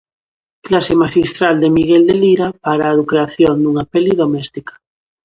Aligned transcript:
Clase 0.67 0.93
maxistral 1.03 1.55
de 1.63 1.69
Miguel 1.77 2.03
de 2.09 2.15
Lira 2.23 2.47
para 2.65 2.85
a 2.87 3.05
creación 3.11 3.55
dunha 3.59 3.83
peli 3.93 4.13
doméstica. 4.23 4.73